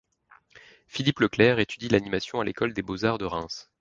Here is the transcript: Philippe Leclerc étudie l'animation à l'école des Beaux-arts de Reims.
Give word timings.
Philippe 0.87 1.19
Leclerc 1.19 1.59
étudie 1.59 1.87
l'animation 1.87 2.39
à 2.41 2.43
l'école 2.43 2.73
des 2.73 2.81
Beaux-arts 2.81 3.19
de 3.19 3.25
Reims. 3.25 3.69